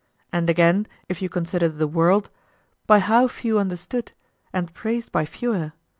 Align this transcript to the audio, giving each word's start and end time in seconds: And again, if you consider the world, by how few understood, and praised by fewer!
And 0.33 0.49
again, 0.49 0.87
if 1.07 1.21
you 1.21 1.29
consider 1.29 1.69
the 1.69 1.85
world, 1.87 2.31
by 2.87 2.97
how 2.97 3.27
few 3.27 3.59
understood, 3.59 4.13
and 4.51 4.73
praised 4.73 5.11
by 5.11 5.25
fewer! 5.27 5.73